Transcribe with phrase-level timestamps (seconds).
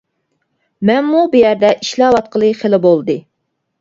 [0.89, 3.19] مەنمۇ بۇ يەردە ئىشلەۋاتقىلى خىلى بولدى.